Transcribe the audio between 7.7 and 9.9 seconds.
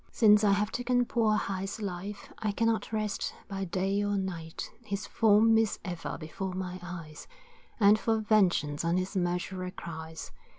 And for vengeance on his murderer